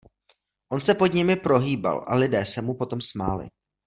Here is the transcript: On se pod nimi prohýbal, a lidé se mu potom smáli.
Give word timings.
On 0.69 0.81
se 0.81 0.93
pod 0.95 1.13
nimi 1.13 1.35
prohýbal, 1.35 2.05
a 2.07 2.15
lidé 2.15 2.45
se 2.45 2.61
mu 2.61 2.73
potom 2.73 3.01
smáli. 3.01 3.47